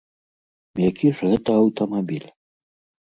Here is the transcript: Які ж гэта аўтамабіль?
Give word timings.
Які 0.89 1.07
ж 1.19 1.29
гэта 1.33 1.49
аўтамабіль? 1.61 2.27